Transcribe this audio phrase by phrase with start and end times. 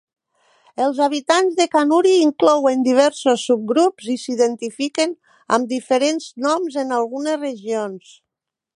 [0.85, 5.15] Els habitants de Kanuri inclouen diversos subgrups i s'identifiquen
[5.59, 8.15] amb diferents noms en algunes regions.